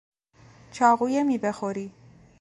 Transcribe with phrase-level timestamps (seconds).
[0.71, 1.93] چاقوی میوهخوری